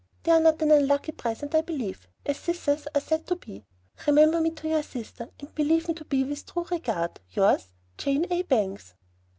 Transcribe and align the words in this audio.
They 0.23 0.31
are 0.31 0.39
not 0.39 0.63
an 0.63 0.71
unlucky 0.71 1.11
present, 1.11 1.53
I 1.53 1.61
believe, 1.61 2.07
as 2.25 2.37
scissors 2.37 2.87
are 2.95 2.99
said 2.99 3.27
to 3.27 3.35
be. 3.35 3.67
Remember 4.07 4.41
me 4.41 4.49
to 4.49 4.67
your 4.67 4.81
sister, 4.81 5.29
and 5.39 5.53
believe 5.53 5.87
me 5.87 5.93
to 5.93 6.05
be 6.05 6.23
with 6.23 6.43
true 6.51 6.65
regard, 6.71 7.19
Yours, 7.29 7.67
JANE 7.99 8.25
A. 8.31 8.41
BANGS. 8.41 8.95